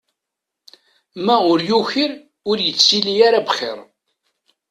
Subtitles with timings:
[1.25, 2.11] Ma ur yukir,
[2.49, 3.77] ur yettili ara bxir.